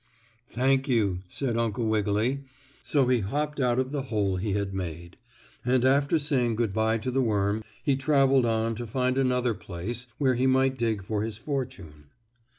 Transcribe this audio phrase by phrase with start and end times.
[0.47, 2.43] "Thank you," said Uncle Wiggily,
[2.81, 5.15] so he hopped out of the hole he had made,
[5.63, 10.07] and, after saying good bye to the worm, he traveled on to find another place
[10.17, 12.05] where he might dig for his fortune.